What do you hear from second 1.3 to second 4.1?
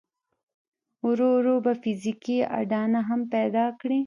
ورو به فزيکي اډانه هم پيدا کړي.